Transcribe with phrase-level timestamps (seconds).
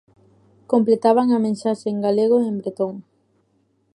[0.71, 2.93] Completaban a mensaxe en galego e en bretón.